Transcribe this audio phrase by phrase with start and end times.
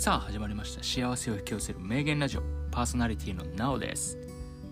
[0.00, 0.82] さあ始まりました。
[0.82, 2.42] 幸せを引き寄せる名言ラジオ。
[2.70, 4.16] パーソナリティのなおです。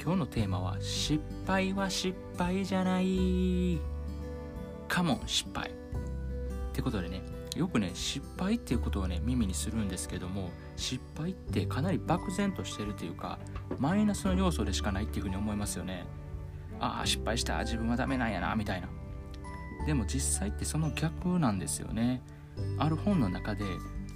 [0.03, 3.79] 今日のテーマは失敗は失敗じゃない。
[4.89, 5.69] カモン失敗。
[5.69, 5.73] っ
[6.73, 7.21] てことでね
[7.55, 13.39] よくね失敗っていうことをね耳にするんですけども失敗ってかなり漠然としてるというか
[13.79, 16.07] マイナスの要素でしかないっていうふうに思いますよね。
[16.81, 17.59] ああ失敗した。
[17.59, 18.89] 自分はダメなんやなみたいな。
[19.85, 22.23] でも実際ってその逆なんですよね。
[22.79, 23.65] ある本の中で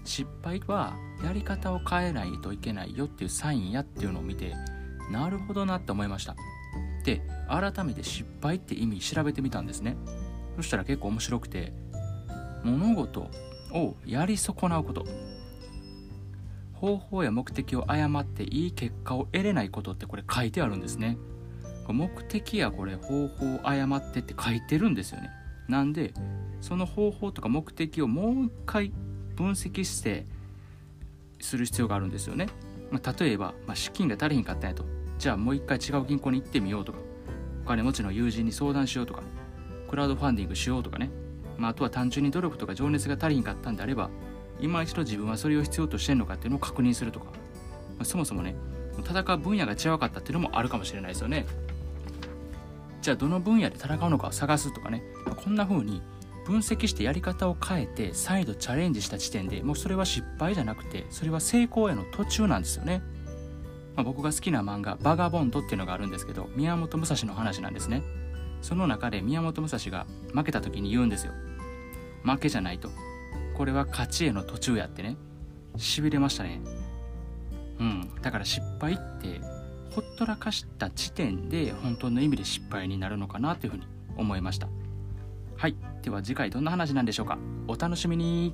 [0.05, 4.55] 失敗はやり方を変えないといけないよっていうサインやっていうのを見て
[5.11, 6.35] なるほどなって思いました。
[7.05, 9.97] で改めて失敗って意味調べてみたんですね。
[10.57, 11.73] そしたら結構面白くて
[12.65, 13.29] 物事
[13.73, 15.05] をやり損なうこと。
[16.75, 21.17] 方法や目的を誤っていい結果を得れないことってこれ書いてあるんですね。
[21.89, 25.31] 目的やこれ方法を誤ってって書いてるんですよね。
[25.69, 26.13] なんで
[26.61, 28.93] その方法とか目的をもう一回
[29.35, 30.27] 分析して
[31.41, 32.49] する必要があるんですよね、
[32.91, 34.85] まあ、例えば、まあ、資金が足りひんかったんやと。
[35.19, 36.99] じゃあもう一回違う銀行に行ってみようとか。
[37.65, 39.23] お金持ちの友人に相談しようとか。
[39.93, 41.11] クラウドファンディングしようとかね、
[41.59, 44.09] まあ、あとは単純に努力とか情熱が足りひんかったんであれば
[44.59, 47.33] 今一度自分はそれを必要としてんのかっていうのを確認するとか、ま
[48.01, 48.55] あ、そもそもね
[49.07, 51.45] 戦う分野が違うかったっていうのもあるかもしれないですよね。
[53.03, 56.01] じゃあどの分野で戦うのかを探すとかね、まあ、こんな風に
[56.45, 63.03] 分析してやり方を変えて再度チャレンジした時点でもうそれは失敗じゃなくてそれは成功への途中なんですよね、
[63.95, 68.03] まあ、僕が好きな漫画「バガボンド」っていうのがあるんですけど宮本武蔵の話なんですね。
[68.63, 71.33] その中で宮本武蔵が負けた時に言うんですよ。
[72.23, 72.91] 負けじゃないと。
[73.57, 75.17] これは勝ちへの途中やってね。
[75.77, 76.61] しびれましたね。
[77.81, 78.11] うん。
[78.23, 79.41] だから失敗って
[79.91, 83.87] ほっとらかした時点で本当の意味で失敗になるのかなというふうに
[84.17, 84.69] 思いました。
[85.63, 85.77] はい。
[86.03, 87.39] では次回どんな話なんでしょうか？
[87.69, 88.53] お楽しみに。